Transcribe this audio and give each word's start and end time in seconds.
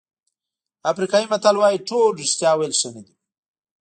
افریقایي 0.91 1.29
متل 1.31 1.55
وایي 1.57 1.79
ټول 1.89 2.09
رښتیا 2.21 2.51
ویل 2.55 2.73
ښه 2.79 2.89
نه 2.95 3.01
دي. 3.05 3.13